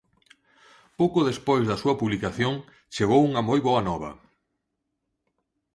[0.99, 2.53] Pouco despois da súa publicación,
[2.95, 4.11] chegou unha moi boa nova.